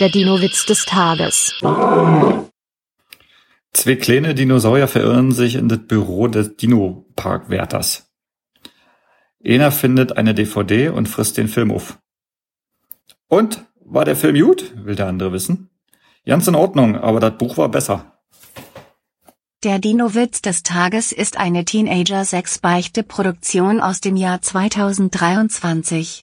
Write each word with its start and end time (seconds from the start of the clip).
Der 0.00 0.08
Dino-Witz 0.08 0.66
des 0.66 0.86
Tages. 0.86 1.54
Zwei 3.72 3.94
kleine 3.94 4.34
Dinosaurier 4.34 4.88
verirren 4.88 5.30
sich 5.30 5.54
in 5.54 5.68
das 5.68 5.86
Büro 5.86 6.26
des 6.26 6.56
Dino-Parkwärters. 6.56 8.10
Einer 9.46 9.70
findet 9.70 10.16
eine 10.16 10.34
DVD 10.34 10.88
und 10.88 11.08
frisst 11.08 11.36
den 11.36 11.46
Film 11.46 11.70
auf. 11.70 12.00
Und? 13.28 13.64
War 13.84 14.04
der 14.04 14.16
Film 14.16 14.36
gut? 14.40 14.72
will 14.84 14.96
der 14.96 15.06
andere 15.06 15.32
wissen. 15.32 15.70
Ganz 16.26 16.48
in 16.48 16.56
Ordnung, 16.56 16.96
aber 16.96 17.20
das 17.20 17.38
Buch 17.38 17.56
war 17.56 17.68
besser. 17.68 18.18
Der 19.62 19.78
Dino-Witz 19.78 20.42
des 20.42 20.62
Tages 20.62 21.12
ist 21.12 21.36
eine 21.36 21.64
Teenager-6-Beichte-Produktion 21.64 23.80
aus 23.80 24.00
dem 24.00 24.16
Jahr 24.16 24.42
2023. 24.42 26.22